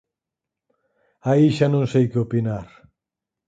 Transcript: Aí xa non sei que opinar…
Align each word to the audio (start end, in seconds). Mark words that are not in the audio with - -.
Aí 1.29 1.45
xa 1.57 1.67
non 1.73 1.83
sei 1.91 2.05
que 2.11 2.21
opinar… 2.25 2.67